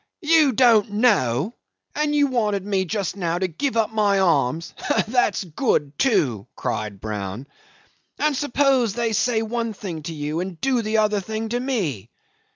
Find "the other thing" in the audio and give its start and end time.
10.81-11.49